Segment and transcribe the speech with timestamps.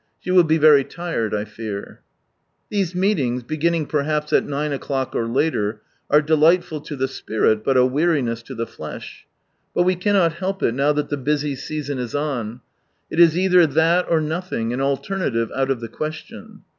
[0.19, 2.01] She will be very tired, I fear.
[2.71, 7.07] Thesemeci ings, begin ning per haps at 9 o'clock or later, are delightful to the
[7.07, 9.27] spirit, but a weariness to the flesh.
[9.75, 12.61] But we cannot help it, now that the busy season is on,
[13.11, 16.61] it is either that or no "'^^^Jl ""^\ thing, an alternative out of the question.